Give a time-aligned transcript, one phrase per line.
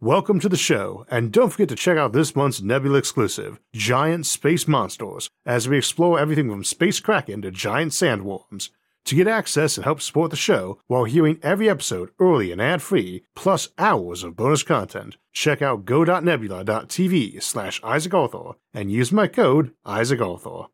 [0.00, 4.26] Welcome to the show, and don't forget to check out this month's Nebula exclusive, Giant
[4.26, 8.68] Space Monsters, as we explore everything from space kraken to giant sandworms.
[9.06, 13.24] To get access and help support the show while hearing every episode early and ad-free,
[13.34, 19.72] plus hours of bonus content, check out go.nebula.tv slash Isaac Arthur and use my code
[19.84, 20.66] Isaac Arthur.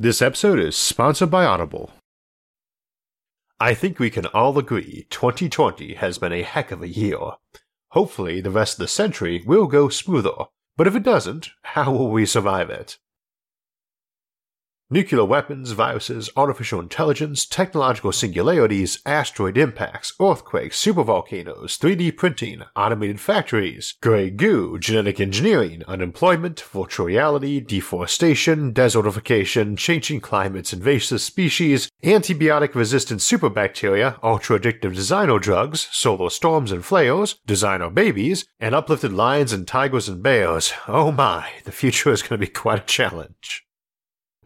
[0.00, 1.90] This episode is sponsored by Audible.
[3.60, 7.18] I think we can all agree 2020 has been a heck of a year.
[7.96, 12.10] Hopefully, the rest of the century will go smoother, but if it doesn't, how will
[12.10, 12.98] we survive it?
[14.88, 23.96] Nuclear weapons, viruses, artificial intelligence, technological singularities, asteroid impacts, earthquakes, supervolcanoes, 3D printing, automated factories,
[24.00, 33.18] grey goo, genetic engineering, unemployment, virtual reality, deforestation, desertification, changing climates, invasive species, antibiotic resistant
[33.18, 39.66] superbacteria, ultra addictive designer drugs, solar storms and flares, designer babies, and uplifted lions and
[39.66, 40.72] tigers and bears.
[40.86, 43.65] Oh my, the future is going to be quite a challenge.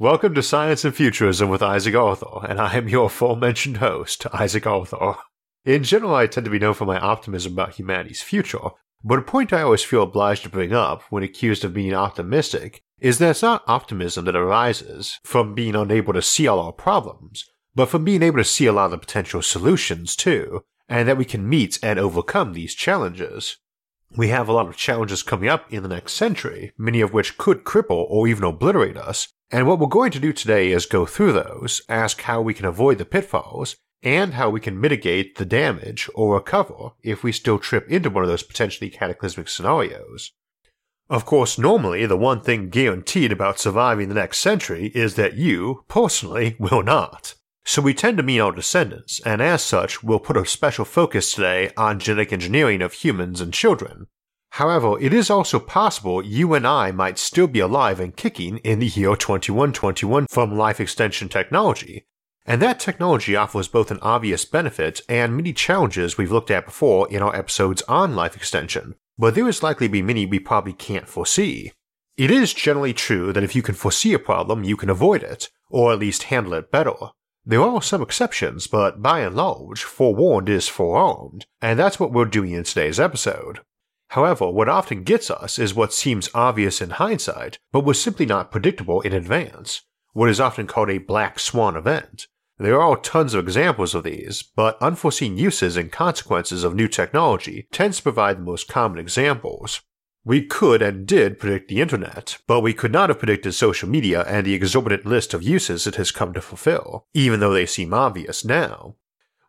[0.00, 4.66] Welcome to Science and Futurism with Isaac Arthur, and I am your aforementioned host, Isaac
[4.66, 5.16] Arthur.
[5.66, 8.70] In general, I tend to be known for my optimism about humanity's future,
[9.04, 12.80] but a point I always feel obliged to bring up when accused of being optimistic
[12.98, 17.44] is that it's not optimism that arises from being unable to see all our problems,
[17.74, 21.18] but from being able to see a lot of the potential solutions too, and that
[21.18, 23.58] we can meet and overcome these challenges.
[24.16, 27.38] We have a lot of challenges coming up in the next century, many of which
[27.38, 31.06] could cripple or even obliterate us, and what we're going to do today is go
[31.06, 35.44] through those, ask how we can avoid the pitfalls, and how we can mitigate the
[35.44, 40.32] damage or recover if we still trip into one of those potentially cataclysmic scenarios.
[41.08, 45.84] Of course, normally the one thing guaranteed about surviving the next century is that you,
[45.88, 47.34] personally, will not.
[47.70, 51.32] So we tend to mean our descendants, and as such, we'll put a special focus
[51.32, 54.08] today on genetic engineering of humans and children,
[54.54, 58.80] However, it is also possible you and I might still be alive and kicking in
[58.80, 62.04] the year 2121 from life extension technology,
[62.44, 67.08] and that technology offers both an obvious benefit and many challenges we've looked at before
[67.10, 70.72] in our episodes on life extension, but there is likely to be many we probably
[70.72, 71.70] can't foresee.
[72.16, 75.48] It is generally true that if you can foresee a problem, you can avoid it,
[75.70, 76.94] or at least handle it better.
[77.50, 82.26] There are some exceptions, but by and large, forewarned is forearmed, and that's what we're
[82.26, 83.58] doing in today's episode.
[84.10, 88.52] However, what often gets us is what seems obvious in hindsight, but was simply not
[88.52, 92.28] predictable in advance, what is often called a black swan event.
[92.56, 97.66] There are tons of examples of these, but unforeseen uses and consequences of new technology
[97.72, 99.80] tends to provide the most common examples.
[100.24, 104.22] We could and did predict the internet, but we could not have predicted social media
[104.24, 107.94] and the exorbitant list of uses it has come to fulfill, even though they seem
[107.94, 108.96] obvious now.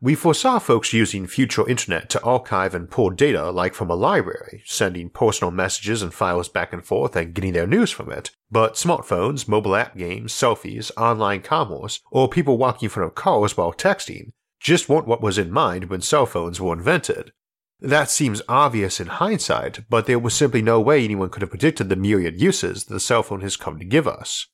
[0.03, 4.63] We foresaw folks using future internet to archive and pull data like from a library,
[4.65, 8.31] sending personal messages and files back and forth and getting their news from it.
[8.49, 13.55] But smartphones, mobile app games, selfies, online commerce, or people walking in front of cars
[13.55, 17.33] while texting just weren't what was in mind when cell phones were invented.
[17.81, 21.89] That seems obvious in hindsight, but there was simply no way anyone could have predicted
[21.89, 24.47] the myriad uses the cell phone has come to give us.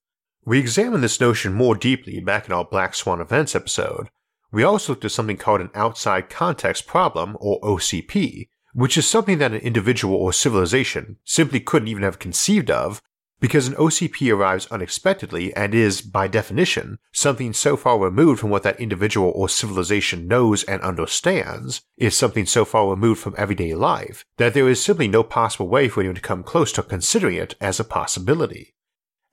[0.46, 4.10] We examined this notion more deeply back in our Black Swan Events episode,
[4.52, 9.40] we also looked at something called an outside context problem, or OCP, which is something
[9.40, 13.02] that an individual or civilization simply couldn't even have conceived of
[13.40, 18.64] because an OCP arrives unexpectedly and is, by definition, something so far removed from what
[18.64, 24.26] that individual or civilization knows and understands, is something so far removed from everyday life,
[24.38, 27.56] that there is simply no possible way for anyone to come close to considering it
[27.62, 28.74] as a possibility.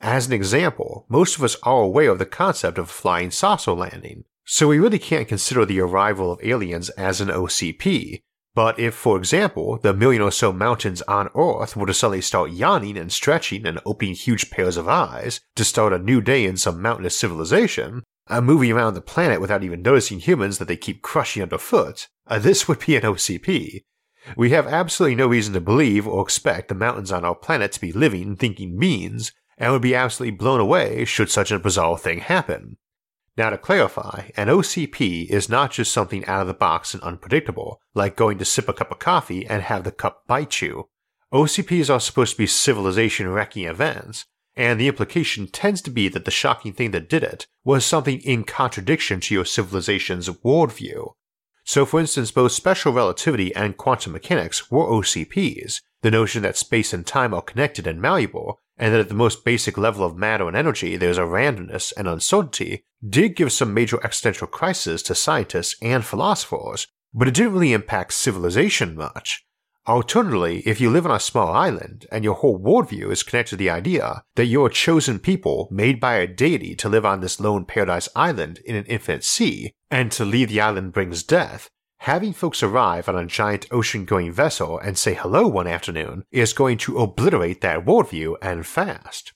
[0.01, 3.73] As an example, most of us are aware of the concept of a flying saucer
[3.73, 8.21] landing, so we really can't consider the arrival of aliens as an OCP.
[8.55, 12.53] But if, for example, the million or so mountains on Earth were to suddenly start
[12.53, 16.57] yawning and stretching and opening huge pairs of eyes to start a new day in
[16.57, 21.03] some mountainous civilization, uh, moving around the planet without even noticing humans that they keep
[21.03, 23.83] crushing underfoot, uh, this would be an OCP.
[24.37, 27.81] We have absolutely no reason to believe or expect the mountains on our planet to
[27.81, 32.21] be living, thinking beings, and would be absolutely blown away should such a bizarre thing
[32.21, 32.77] happen.
[33.37, 37.81] Now, to clarify, an OCP is not just something out of the box and unpredictable,
[37.93, 40.89] like going to sip a cup of coffee and have the cup bite you.
[41.33, 46.25] OCPs are supposed to be civilization wrecking events, and the implication tends to be that
[46.25, 51.13] the shocking thing that did it was something in contradiction to your civilization's worldview.
[51.65, 56.93] So, for instance, both special relativity and quantum mechanics were OCPs, the notion that space
[56.93, 60.49] and time are connected and malleable, and that at the most basic level of matter
[60.49, 65.77] and energy there's a randomness and uncertainty, did give some major existential crises to scientists
[65.83, 69.45] and philosophers, but it didn't really impact civilization much.
[69.87, 73.57] Alternatively, if you live on a small island and your whole worldview is connected to
[73.57, 77.39] the idea that you're a chosen people made by a deity to live on this
[77.39, 81.69] lone paradise island in an infinite sea, and to leave the island brings death,
[82.05, 86.53] having folks arrive on a giant ocean going vessel and say hello one afternoon is
[86.53, 89.33] going to obliterate that worldview and fast.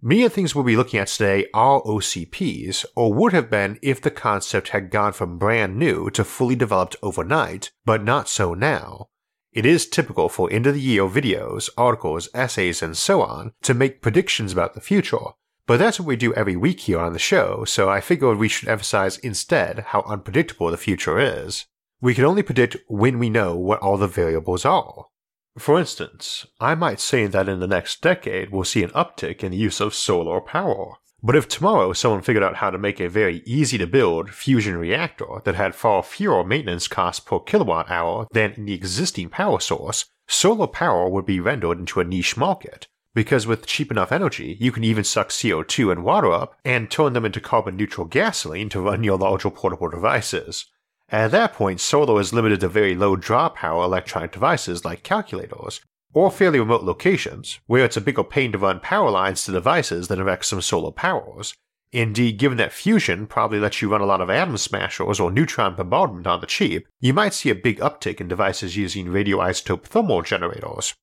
[0.00, 3.80] Many of the things we'll be looking at today are OCPs, or would have been
[3.82, 8.54] if the concept had gone from brand new to fully developed overnight, but not so
[8.54, 9.08] now.
[9.52, 13.74] It is typical for end of the year videos, articles, essays, and so on to
[13.74, 15.32] make predictions about the future,
[15.66, 18.46] but that's what we do every week here on the show, so I figured we
[18.46, 21.66] should emphasize instead how unpredictable the future is.
[22.04, 25.06] We can only predict when we know what all the variables are.
[25.56, 29.52] For instance, I might say that in the next decade we'll see an uptick in
[29.52, 30.96] the use of solar power.
[31.22, 34.76] But if tomorrow someone figured out how to make a very easy to build fusion
[34.76, 40.04] reactor that had far fewer maintenance costs per kilowatt hour than the existing power source,
[40.28, 42.86] solar power would be rendered into a niche market.
[43.14, 47.14] Because with cheap enough energy, you can even suck CO2 and water up and turn
[47.14, 50.66] them into carbon neutral gasoline to run your larger portable devices.
[51.10, 55.80] At that point, solar is limited to very low draw power electronic devices like calculators,
[56.12, 60.08] or fairly remote locations, where it's a bigger pain to run power lines to devices
[60.08, 61.54] than erect some solar powers.
[61.92, 65.76] Indeed, given that fusion probably lets you run a lot of atom smashers or neutron
[65.76, 70.22] bombardment on the cheap, you might see a big uptick in devices using radioisotope thermal
[70.22, 70.94] generators.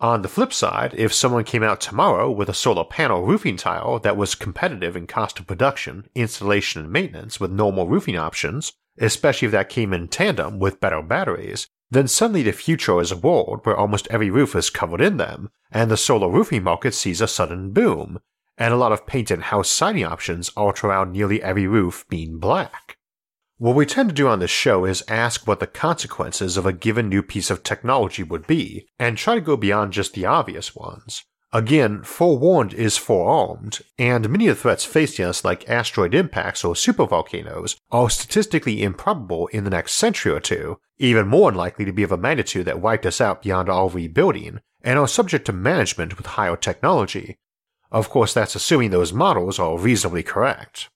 [0.00, 4.00] On the flip side, if someone came out tomorrow with a solar panel roofing tile
[4.00, 9.46] that was competitive in cost of production, installation, and maintenance with normal roofing options, especially
[9.46, 13.60] if that came in tandem with better batteries, then suddenly the future is a world
[13.64, 17.28] where almost every roof is covered in them, and the solar roofing market sees a
[17.28, 18.18] sudden boom,
[18.58, 22.38] and a lot of paint and house siding options alter around nearly every roof being
[22.38, 22.96] black.
[23.58, 26.72] What we tend to do on this show is ask what the consequences of a
[26.72, 30.74] given new piece of technology would be, and try to go beyond just the obvious
[30.74, 31.24] ones.
[31.54, 36.74] Again, forewarned is forearmed, and many of the threats facing us, like asteroid impacts or
[36.74, 42.02] supervolcanoes, are statistically improbable in the next century or two, even more unlikely to be
[42.02, 46.16] of a magnitude that wiped us out beyond all rebuilding, and are subject to management
[46.16, 47.38] with higher technology.
[47.92, 50.90] Of course, that's assuming those models are reasonably correct.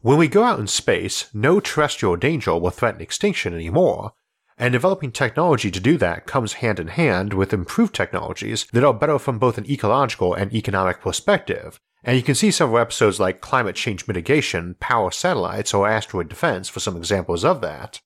[0.00, 4.12] When we go out in space, no terrestrial danger will threaten extinction anymore,
[4.58, 8.92] and developing technology to do that comes hand in hand with improved technologies that are
[8.92, 11.78] better from both an ecological and economic perspective.
[12.04, 16.68] And you can see several episodes like climate change mitigation, power satellites, or asteroid defense
[16.68, 18.00] for some examples of that.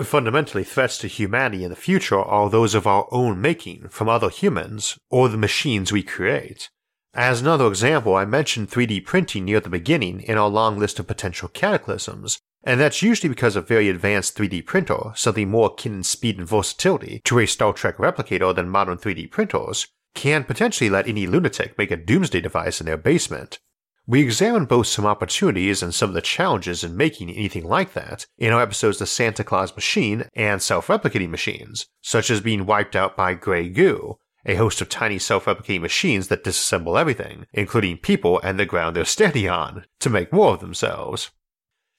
[0.00, 4.30] Fundamentally, threats to humanity in the future are those of our own making from other
[4.30, 6.70] humans or the machines we create.
[7.14, 11.08] As another example, I mentioned 3D printing near the beginning in our long list of
[11.08, 12.38] potential cataclysms,
[12.68, 16.46] and that's usually because a very advanced 3D printer, something more akin in speed and
[16.46, 21.78] versatility to a Star Trek replicator than modern 3D printers, can potentially let any lunatic
[21.78, 23.58] make a doomsday device in their basement.
[24.06, 28.26] We examine both some opportunities and some of the challenges in making anything like that
[28.36, 32.94] in our episodes The Santa Claus Machine and Self Replicating Machines, such as being wiped
[32.94, 37.96] out by Grey Goo, a host of tiny self replicating machines that disassemble everything, including
[37.96, 41.30] people and the ground they're standing on, to make more of themselves.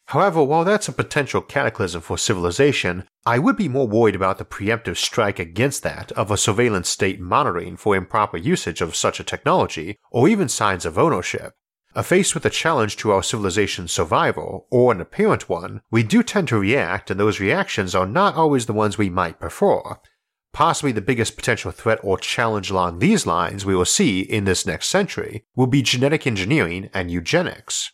[0.10, 4.44] However, while that's a potential cataclysm for civilization, I would be more worried about the
[4.44, 9.24] preemptive strike against that of a surveillance state monitoring for improper usage of such a
[9.24, 11.54] technology, or even signs of ownership.
[11.94, 16.24] A faced with a challenge to our civilization's survival, or an apparent one, we do
[16.24, 20.00] tend to react, and those reactions are not always the ones we might prefer.
[20.54, 24.66] Possibly the biggest potential threat or challenge along these lines we will see in this
[24.66, 27.92] next century will be genetic engineering and eugenics.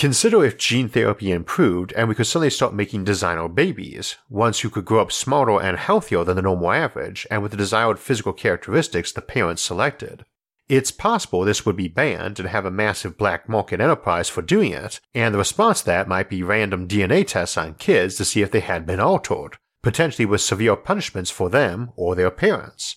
[0.00, 4.70] Consider if gene therapy improved and we could suddenly start making designer babies, ones who
[4.70, 8.32] could grow up smarter and healthier than the normal average and with the desired physical
[8.32, 10.24] characteristics the parents selected.
[10.70, 14.72] It's possible this would be banned and have a massive black market enterprise for doing
[14.72, 18.40] it, and the response to that might be random DNA tests on kids to see
[18.40, 22.96] if they had been altered, potentially with severe punishments for them or their parents.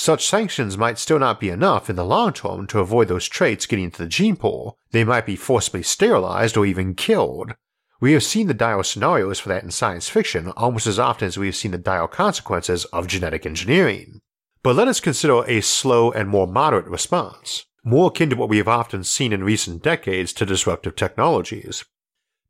[0.00, 3.66] Such sanctions might still not be enough in the long term to avoid those traits
[3.66, 4.78] getting into the gene pool.
[4.92, 7.54] They might be forcibly sterilized or even killed.
[8.00, 11.36] We have seen the dire scenarios for that in science fiction almost as often as
[11.36, 14.20] we have seen the dire consequences of genetic engineering.
[14.62, 18.58] But let us consider a slow and more moderate response, more akin to what we
[18.58, 21.84] have often seen in recent decades to disruptive technologies.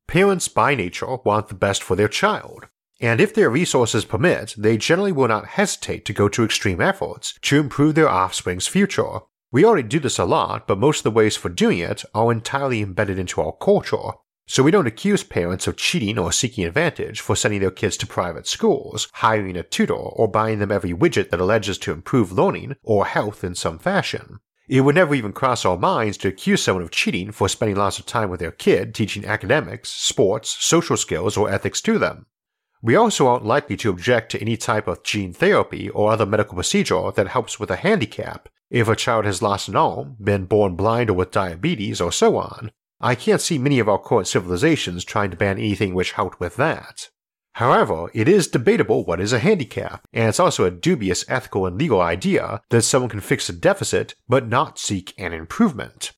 [0.06, 2.68] Parents by nature want the best for their child,
[3.00, 7.38] and if their resources permit, they generally will not hesitate to go to extreme efforts
[7.42, 9.20] to improve their offspring's future.
[9.52, 12.32] We already do this a lot, but most of the ways for doing it are
[12.32, 14.12] entirely embedded into our culture.
[14.48, 18.06] so we don't accuse parents of cheating or seeking advantage for sending their kids to
[18.06, 22.74] private schools, hiring a tutor, or buying them every widget that alleges to improve learning
[22.82, 24.40] or health in some fashion.
[24.66, 27.98] It would never even cross our minds to accuse someone of cheating for spending lots
[27.98, 32.26] of time with their kid teaching academics, sports, social skills, or ethics to them.
[32.80, 36.54] We also aren't likely to object to any type of gene therapy or other medical
[36.54, 40.76] procedure that helps with a handicap if a child has lost an arm, been born
[40.76, 42.70] blind or with diabetes, or so on.
[43.00, 46.56] I can't see many of our current civilizations trying to ban anything which helped with
[46.56, 47.08] that.
[47.54, 51.76] However, it is debatable what is a handicap, and it's also a dubious ethical and
[51.76, 56.12] legal idea that someone can fix a deficit but not seek an improvement.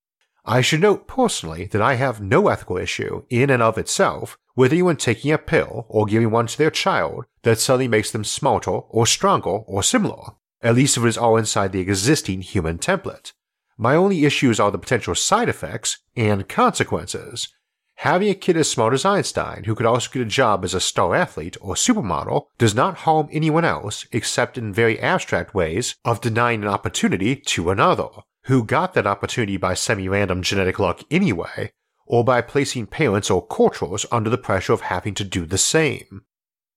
[0.45, 4.73] I should note personally that I have no ethical issue in and of itself with
[4.73, 8.71] anyone taking a pill or giving one to their child that suddenly makes them smarter
[8.71, 13.33] or stronger or similar, at least if it is all inside the existing human template.
[13.79, 17.49] My only issues are the potential side effects and consequences.
[17.95, 20.81] Having a kid as smart as Einstein, who could also get a job as a
[20.81, 26.21] star athlete or supermodel, does not harm anyone else except in very abstract ways of
[26.21, 28.09] denying an opportunity to another,
[28.45, 31.73] who got that opportunity by semi random genetic luck anyway,
[32.11, 36.23] or by placing parents or cultures under the pressure of having to do the same.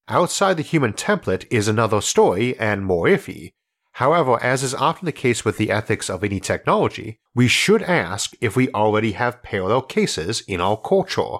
[0.07, 3.53] Outside the human template is another story and more iffy.
[3.93, 8.35] However, as is often the case with the ethics of any technology, we should ask
[8.41, 11.37] if we already have parallel cases in our culture.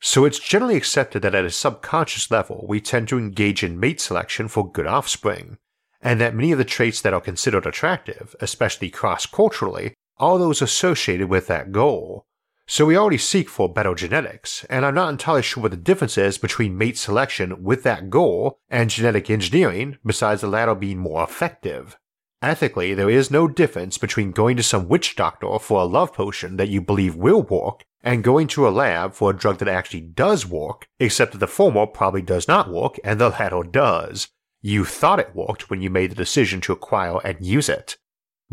[0.00, 4.00] So it's generally accepted that at a subconscious level we tend to engage in mate
[4.00, 5.58] selection for good offspring,
[6.02, 10.60] and that many of the traits that are considered attractive, especially cross culturally, are those
[10.60, 12.26] associated with that goal,
[12.66, 16.16] so we already seek for better genetics, and I'm not entirely sure what the difference
[16.16, 21.22] is between mate selection with that goal and genetic engineering, besides the latter being more
[21.22, 21.98] effective.
[22.40, 26.56] Ethically, there is no difference between going to some witch doctor for a love potion
[26.56, 30.02] that you believe will work and going to a lab for a drug that actually
[30.02, 34.28] does work, except that the former probably does not work and the latter does.
[34.60, 37.96] You thought it worked when you made the decision to acquire and use it.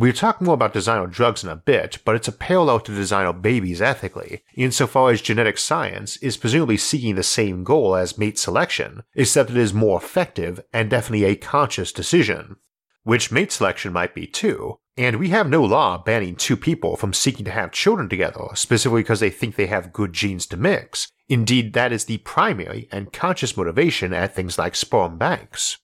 [0.02, 3.34] We'll talk more about designer drugs in a bit, but it's a parallel to designer
[3.34, 9.04] babies ethically, insofar as genetic science is presumably seeking the same goal as mate selection,
[9.14, 12.56] except it is more effective and definitely a conscious decision.
[13.04, 17.14] Which mate selection might be too, and we have no law banning two people from
[17.14, 21.12] seeking to have children together specifically because they think they have good genes to mix.
[21.30, 25.78] Indeed, that is the primary and conscious motivation at things like sperm banks.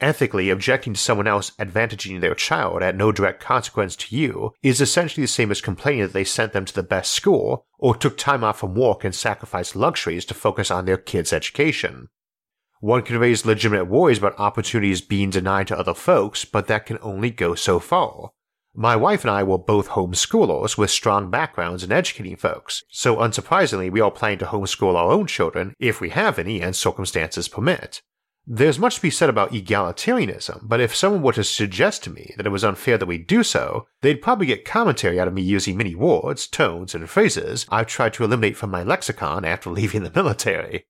[0.00, 4.80] Ethically, objecting to someone else advantaging their child at no direct consequence to you is
[4.80, 8.18] essentially the same as complaining that they sent them to the best school or took
[8.18, 12.08] time off from work and sacrificed luxuries to focus on their kid's education.
[12.80, 16.98] One can raise legitimate worries about opportunities being denied to other folks, but that can
[17.00, 18.32] only go so far.
[18.74, 23.90] My wife and I were both homeschoolers with strong backgrounds in educating folks, so unsurprisingly,
[23.90, 28.02] we are planning to homeschool our own children if we have any and circumstances permit.
[28.48, 32.32] There's much to be said about egalitarianism, but if someone were to suggest to me
[32.36, 35.42] that it was unfair that we do so, they'd probably get commentary out of me
[35.42, 40.04] using many words, tones, and phrases I've tried to eliminate from my lexicon after leaving
[40.04, 40.86] the military.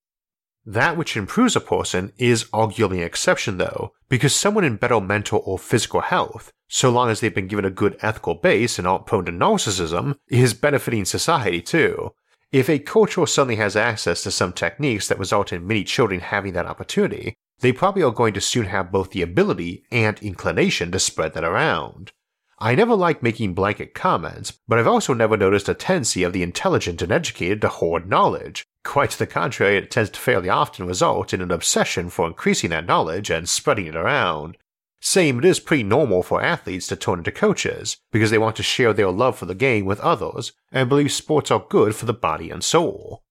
[0.67, 5.43] That which improves a person is arguably an exception, though, because someone in better mental
[5.47, 9.07] or physical health, so long as they've been given a good ethical base and aren't
[9.07, 12.11] prone to narcissism, is benefiting society too.
[12.53, 16.53] If a culture suddenly has access to some techniques that result in many children having
[16.53, 20.99] that opportunity, they probably are going to soon have both the ability and inclination to
[20.99, 22.13] spread that around.
[22.59, 26.43] I never like making blanket comments, but I've also never noticed a tendency of the
[26.43, 28.65] intelligent and educated to hoard knowledge.
[28.83, 32.87] Quite the contrary, it tends to fairly often result in an obsession for increasing that
[32.87, 34.57] knowledge and spreading it around.
[35.01, 38.63] Same, it is pretty normal for athletes to turn into coaches, because they want to
[38.63, 42.15] share their love for the game with others and believe sports are good for the
[42.15, 43.23] body and soul.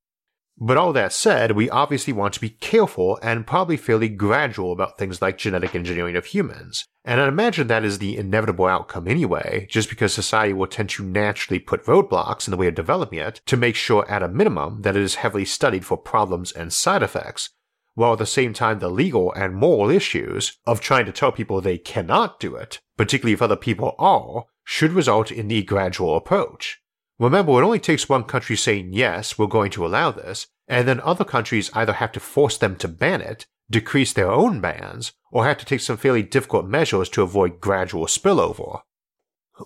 [0.57, 4.97] But all that said, we obviously want to be careful and probably fairly gradual about
[4.97, 6.85] things like genetic engineering of humans.
[7.03, 11.03] And I imagine that is the inevitable outcome anyway, just because society will tend to
[11.03, 14.81] naturally put roadblocks in the way of developing it to make sure at a minimum
[14.83, 17.49] that it is heavily studied for problems and side effects,
[17.93, 21.59] while at the same time the legal and moral issues of trying to tell people
[21.59, 26.79] they cannot do it, particularly if other people are, should result in the gradual approach.
[27.19, 30.99] Remember, it only takes one country saying, yes, we're going to allow this, and then
[31.01, 35.45] other countries either have to force them to ban it, decrease their own bans, or
[35.45, 38.81] have to take some fairly difficult measures to avoid gradual spillover.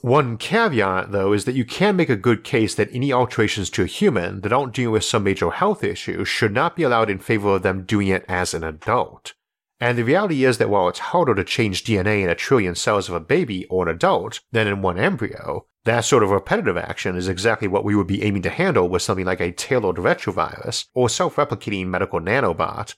[0.01, 3.83] One caveat, though, is that you can make a good case that any alterations to
[3.83, 7.17] a human that aren't dealing with some major health issue should not be allowed in
[7.17, 9.33] favor of them doing it as an adult.
[9.79, 13.09] And the reality is that while it's harder to change DNA in a trillion cells
[13.09, 17.15] of a baby or an adult than in one embryo, That sort of repetitive action
[17.15, 20.85] is exactly what we would be aiming to handle with something like a tailored retrovirus
[20.93, 22.95] or self replicating medical nanobot.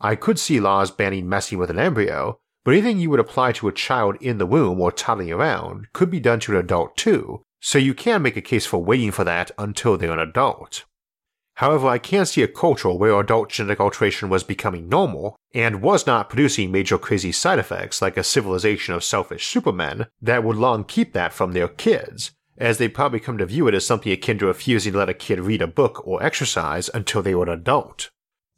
[0.00, 3.68] I could see laws banning messing with an embryo, but anything you would apply to
[3.68, 7.42] a child in the womb or toddling around could be done to an adult too,
[7.60, 10.84] so you can make a case for waiting for that until they're an adult.
[11.58, 16.06] However, I can see a culture where adult genetic alteration was becoming normal and was
[16.06, 20.82] not producing major crazy side effects like a civilization of selfish supermen that would long
[20.82, 24.38] keep that from their kids, as they'd probably come to view it as something akin
[24.38, 27.50] to refusing to let a kid read a book or exercise until they were an
[27.50, 28.10] adult.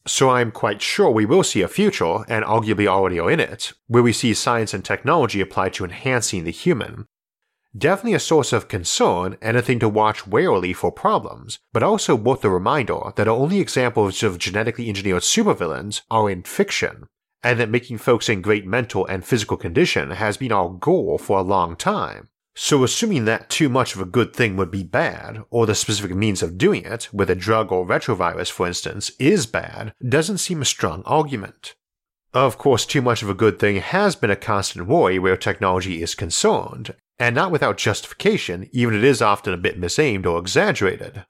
[0.06, 3.72] So I'm quite sure we will see a future, and arguably already are in it,
[3.88, 7.06] where we see science and technology applied to enhancing the human,
[7.76, 12.14] Definitely a source of concern and a thing to watch warily for problems, but also
[12.14, 17.06] worth the reminder that only examples of genetically engineered supervillains are in fiction,
[17.42, 21.38] and that making folks in great mental and physical condition has been our goal for
[21.38, 22.28] a long time.
[22.54, 26.16] So, assuming that too much of a good thing would be bad, or the specific
[26.16, 30.62] means of doing it, with a drug or retrovirus for instance, is bad, doesn't seem
[30.62, 31.74] a strong argument.
[32.32, 36.02] Of course, too much of a good thing has been a constant worry where technology
[36.02, 41.24] is concerned, and not without justification, even it is often a bit misaimed or exaggerated.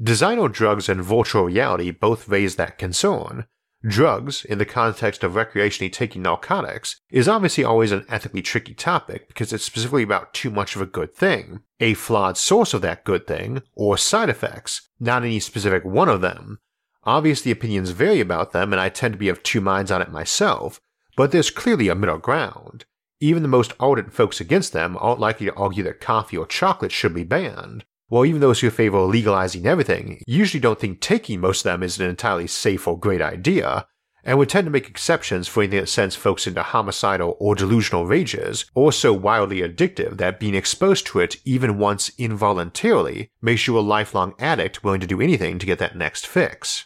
[0.00, 3.46] Designer drugs and virtual reality both raise that concern.
[3.86, 9.28] Drugs, in the context of recreationally taking narcotics, is obviously always an ethically tricky topic
[9.28, 13.04] because it's specifically about too much of a good thing, a flawed source of that
[13.04, 16.58] good thing, or side effects, not any specific one of them.
[17.04, 20.10] Obviously, opinions vary about them, and I tend to be of two minds on it
[20.10, 20.80] myself,
[21.16, 22.84] but there's clearly a middle ground.
[23.20, 26.92] Even the most ardent folks against them aren't likely to argue that coffee or chocolate
[26.92, 31.60] should be banned, while even those who favor legalizing everything usually don't think taking most
[31.60, 33.86] of them is an entirely safe or great idea,
[34.22, 38.04] and would tend to make exceptions for anything that sends folks into homicidal or delusional
[38.04, 43.78] rages, or so wildly addictive that being exposed to it even once involuntarily makes you
[43.78, 46.84] a lifelong addict willing to do anything to get that next fix.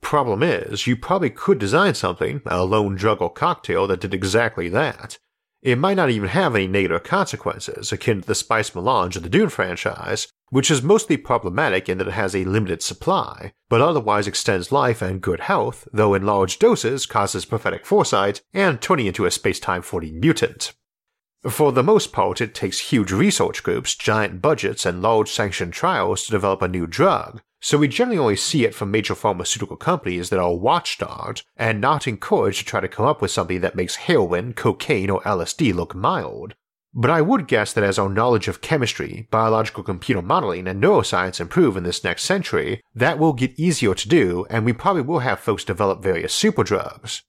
[0.00, 4.68] Problem is, you probably could design something, a lone drug or cocktail that did exactly
[4.68, 5.18] that,
[5.62, 9.28] it might not even have any negative consequences, akin to the Spice Melange of the
[9.28, 14.26] Dune franchise, which is mostly problematic in that it has a limited supply, but otherwise
[14.26, 19.24] extends life and good health, though in large doses causes prophetic foresight and turning into
[19.24, 20.72] a space-time floating mutant.
[21.48, 26.24] For the most part, it takes huge research groups, giant budgets, and large sanctioned trials
[26.24, 30.30] to develop a new drug, so we generally only see it from major pharmaceutical companies
[30.30, 33.94] that are watchdogged and not encouraged to try to come up with something that makes
[33.94, 36.54] heroin, cocaine, or LSD look mild.
[36.92, 41.40] But I would guess that as our knowledge of chemistry, biological computer modeling, and neuroscience
[41.40, 45.20] improve in this next century, that will get easier to do, and we probably will
[45.20, 47.22] have folks develop various superdrugs.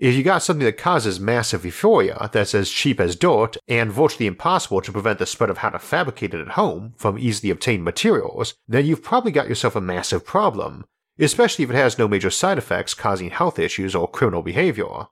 [0.00, 4.26] If you got something that causes massive euphoria that's as cheap as dirt and virtually
[4.26, 7.84] impossible to prevent the spread of how to fabricate it at home from easily obtained
[7.84, 10.84] materials, then you've probably got yourself a massive problem,
[11.18, 15.06] especially if it has no major side effects causing health issues or criminal behavior.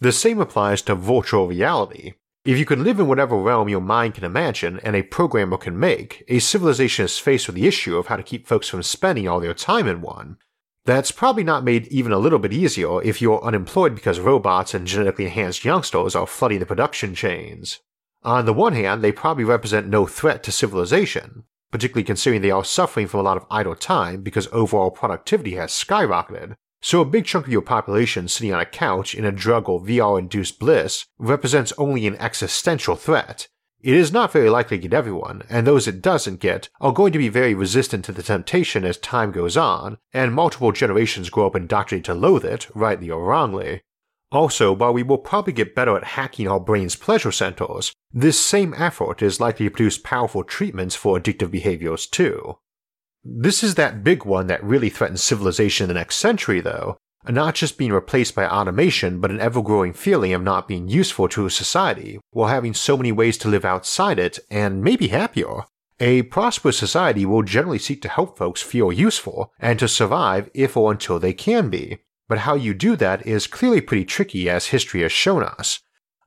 [0.00, 2.14] The same applies to virtual reality.
[2.44, 5.78] If you can live in whatever realm your mind can imagine and a programmer can
[5.78, 9.28] make, a civilization is faced with the issue of how to keep folks from spending
[9.28, 10.38] all their time in one,
[10.88, 14.86] that's probably not made even a little bit easier if you're unemployed because robots and
[14.86, 17.80] genetically enhanced youngsters are flooding the production chains.
[18.22, 22.64] On the one hand, they probably represent no threat to civilization, particularly considering they are
[22.64, 26.54] suffering from a lot of idle time because overall productivity has skyrocketed.
[26.80, 29.82] So a big chunk of your population sitting on a couch in a drug or
[29.82, 33.48] VR induced bliss represents only an existential threat,
[33.80, 37.12] it is not very likely to get everyone, and those it doesn't get are going
[37.12, 41.46] to be very resistant to the temptation as time goes on, and multiple generations grow
[41.46, 43.82] up indoctrinated to loathe it, rightly or wrongly.
[44.30, 48.74] Also, while we will probably get better at hacking our brain's pleasure centers, this same
[48.76, 52.58] effort is likely to produce powerful treatments for addictive behaviors too.
[53.24, 57.54] This is that big one that really threatens civilization in the next century, though, not
[57.54, 61.46] just being replaced by automation, but an ever growing feeling of not being useful to
[61.46, 65.62] a society, while having so many ways to live outside it and maybe happier.
[66.00, 70.76] A prosperous society will generally seek to help folks feel useful and to survive if
[70.76, 71.98] or until they can be.
[72.28, 75.80] But how you do that is clearly pretty tricky, as history has shown us.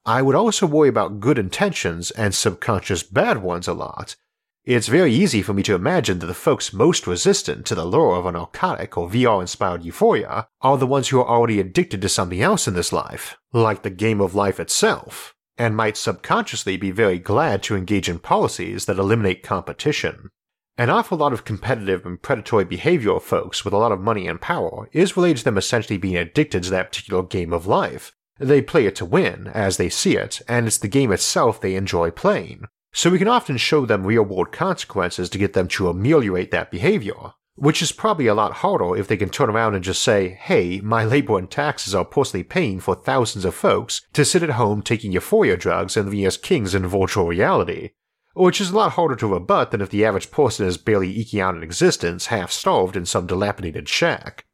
[0.06, 4.16] I would also worry about good intentions and subconscious bad ones a lot,
[4.64, 8.16] it's very easy for me to imagine that the folks most resistant to the lure
[8.16, 12.10] of a narcotic or VR inspired euphoria are the ones who are already addicted to
[12.10, 16.92] something else in this life, like the game of life itself, and might subconsciously be
[16.92, 20.30] very glad to engage in policies that eliminate competition.
[20.78, 24.28] An awful lot of competitive and predatory behavior of folks with a lot of money
[24.28, 28.12] and power is related to them essentially being addicted to that particular game of life.
[28.38, 31.76] They play it to win, as they see it, and it's the game itself they
[31.76, 35.90] enjoy playing, so we can often show them real world consequences to get them to
[35.90, 37.34] ameliorate that behavior.
[37.56, 40.80] Which is probably a lot harder if they can turn around and just say, hey,
[40.82, 44.82] my labor and taxes are personally paying for thousands of folks to sit at home
[44.82, 47.92] taking euphoria drugs and living as kings in virtual reality.
[48.34, 51.42] Which is a lot harder to rebut than if the average person is barely eking
[51.42, 54.46] out an existence half starved in some dilapidated shack.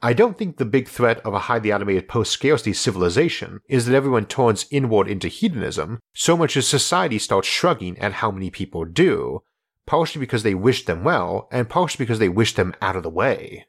[0.00, 3.96] I don't think the big threat of a highly automated post scarcity civilization is that
[3.96, 8.84] everyone turns inward into hedonism so much as society starts shrugging at how many people
[8.84, 9.40] do,
[9.86, 13.10] partially because they wish them well, and partially because they wish them out of the
[13.10, 13.66] way.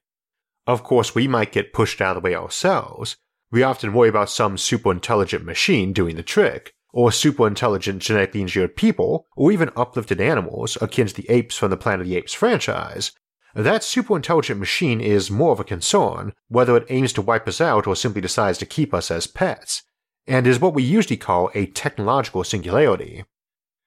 [0.67, 3.17] Of course, we might get pushed out of the way ourselves.
[3.51, 8.41] We often worry about some super intelligent machine doing the trick, or super intelligent genetically
[8.41, 12.17] engineered people, or even uplifted animals akin to the apes from the Planet of the
[12.17, 13.13] Apes franchise.
[13.55, 17.59] That super intelligent machine is more of a concern, whether it aims to wipe us
[17.59, 19.83] out or simply decides to keep us as pets,
[20.27, 23.25] and is what we usually call a technological singularity.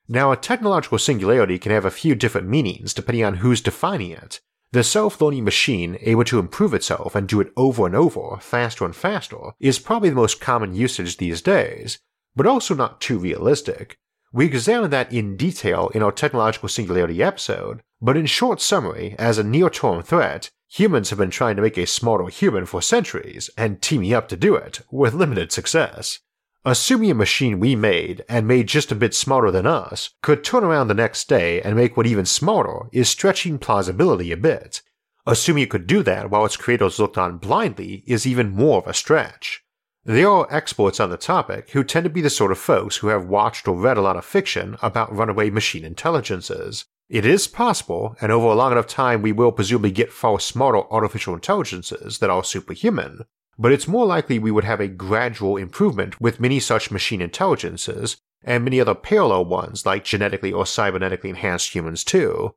[0.09, 4.41] Now, a technological singularity can have a few different meanings depending on who's defining it.
[4.73, 8.85] The self learning machine able to improve itself and do it over and over, faster
[8.85, 11.99] and faster, is probably the most common usage these days,
[12.35, 13.99] but also not too realistic.
[14.33, 19.39] We examined that in detail in our technological singularity episode, but in short summary, as
[19.39, 23.49] a near term threat, humans have been trying to make a smarter human for centuries
[23.57, 26.19] and teaming up to do it, with limited success.
[26.65, 30.65] Assuming a machine we made, and made just a bit smarter than us, could turn
[30.65, 34.83] around the next day and make what even smarter is stretching plausibility a bit.
[35.25, 38.89] Assuming it could do that while its creators looked on blindly is even more of
[38.89, 39.63] a stretch.
[40.05, 43.09] There are experts on the topic who tend to be the sort of folks who
[43.09, 46.87] have watched or read a lot of fiction about runaway machine intelligences.
[47.13, 50.91] It is possible, and over a long enough time we will presumably get far smarter
[50.91, 53.27] artificial intelligences that are superhuman,
[53.59, 58.17] but it's more likely we would have a gradual improvement with many such machine intelligences,
[58.43, 62.55] and many other parallel ones like genetically or cybernetically enhanced humans too.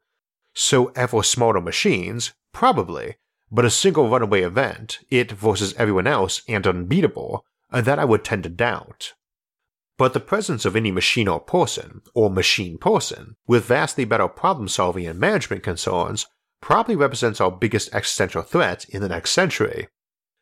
[0.54, 3.16] So ever smarter machines, probably,
[3.52, 8.24] but a single runaway event, it versus everyone else and unbeatable, uh, that I would
[8.24, 9.16] tend to doubt.
[9.98, 14.68] But the presence of any machine or person, or machine person, with vastly better problem
[14.68, 16.28] solving and management concerns
[16.62, 19.88] probably represents our biggest existential threat in the next century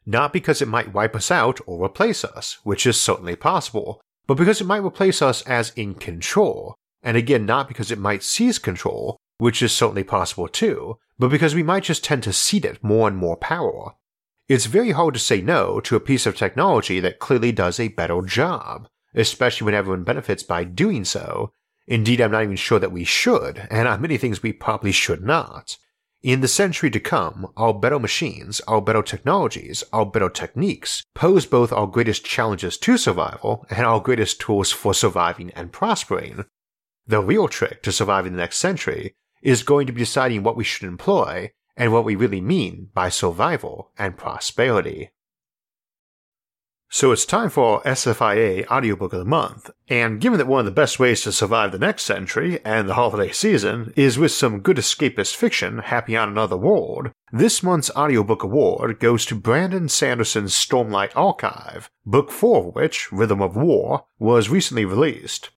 [0.05, 4.35] not because it might wipe us out or replace us, which is certainly possible, but
[4.35, 8.59] because it might replace us as in control, and again, not because it might seize
[8.59, 12.83] control, which is certainly possible too, but because we might just tend to cede it
[12.83, 13.93] more and more power.
[14.49, 17.87] It's very hard to say no to a piece of technology that clearly does a
[17.87, 21.51] better job, especially when everyone benefits by doing so.
[21.87, 25.23] Indeed, I'm not even sure that we should, and on many things we probably should
[25.23, 25.77] not.
[26.23, 31.45] In the century to come, our better machines, our better technologies, our better techniques pose
[31.45, 36.45] both our greatest challenges to survival and our greatest tools for surviving and prospering.
[37.05, 40.63] The real trick to surviving the next century is going to be deciding what we
[40.63, 45.11] should employ and what we really mean by survival and prosperity.
[46.95, 50.71] So it's time for SFIA audiobook of the month, and given that one of the
[50.71, 54.77] best ways to survive the next century and the holiday season is with some good
[54.77, 61.09] escapist fiction happy on another world, this month's audiobook award goes to Brandon Sanderson's Stormlight
[61.15, 65.49] Archive, book 4 of which, Rhythm of War, was recently released.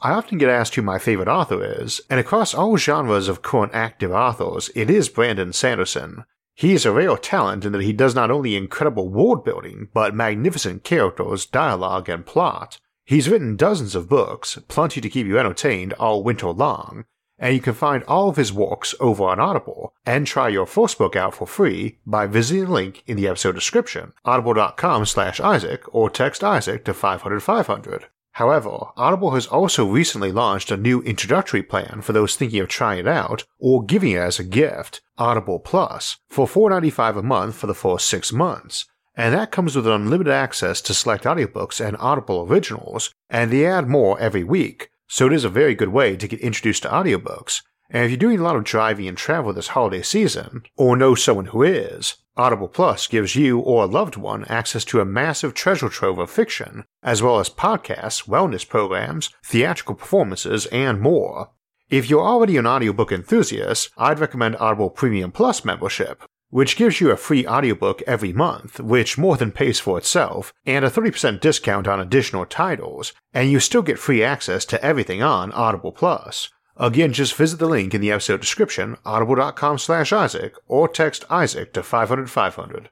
[0.00, 3.74] I often get asked who my favorite author is, and across all genres of current
[3.74, 6.24] active authors, it is Brandon Sanderson,
[6.58, 10.12] he is a real talent in that he does not only incredible world building, but
[10.12, 12.80] magnificent characters, dialogue, and plot.
[13.04, 17.04] He's written dozens of books, plenty to keep you entertained all winter long,
[17.38, 20.98] and you can find all of his works over on Audible and try your first
[20.98, 25.84] book out for free by visiting the link in the episode description, audible.com slash Isaac,
[25.94, 28.06] or text Isaac to 500 500.
[28.38, 33.00] However, Audible has also recently launched a new introductory plan for those thinking of trying
[33.00, 37.66] it out or giving it as a gift, Audible Plus, for $4.95 a month for
[37.66, 38.86] the first six months.
[39.16, 43.88] And that comes with unlimited access to select audiobooks and Audible originals, and they add
[43.88, 47.62] more every week, so it is a very good way to get introduced to audiobooks.
[47.90, 51.16] And if you're doing a lot of driving and travel this holiday season, or know
[51.16, 55.54] someone who is, Audible Plus gives you or a loved one access to a massive
[55.54, 61.50] treasure trove of fiction, as well as podcasts, wellness programs, theatrical performances, and more.
[61.90, 67.10] If you're already an audiobook enthusiast, I'd recommend Audible Premium Plus membership, which gives you
[67.10, 71.88] a free audiobook every month, which more than pays for itself, and a 30% discount
[71.88, 76.50] on additional titles, and you still get free access to everything on Audible Plus.
[76.80, 81.72] Again, just visit the link in the episode description, audible.com slash Isaac, or text Isaac
[81.72, 82.90] to 500 500.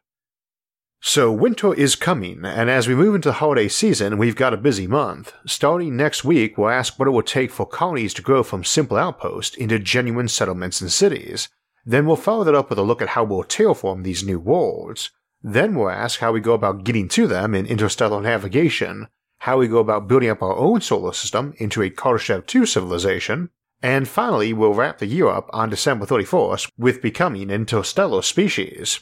[1.00, 4.56] So, winter is coming, and as we move into the holiday season, we've got a
[4.56, 5.32] busy month.
[5.46, 8.96] Starting next week, we'll ask what it will take for colonies to grow from simple
[8.96, 11.48] outposts into genuine settlements and cities.
[11.84, 15.12] Then we'll follow that up with a look at how we'll terraform these new worlds.
[15.42, 19.06] Then we'll ask how we go about getting to them in interstellar navigation,
[19.38, 23.50] how we go about building up our own solar system into a Kardashev 2 civilization,
[23.82, 29.00] and finally we'll wrap the year up on December 31st with becoming interstellar species.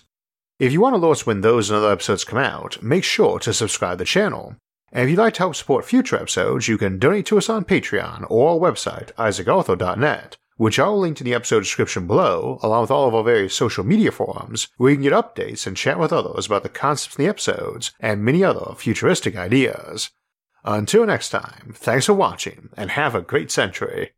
[0.59, 3.53] If you want to us when those and other episodes come out, make sure to
[3.53, 4.57] subscribe to the channel.
[4.93, 7.65] And if you'd like to help support future episodes, you can donate to us on
[7.65, 12.93] Patreon or our website, isaacarthur.net, which I'll link to the episode description below, along with
[12.93, 16.13] all of our various social media forums, where you can get updates and chat with
[16.13, 20.11] others about the concepts in the episodes and many other futuristic ideas.
[20.65, 24.13] Until next time, thanks for watching and have a great century.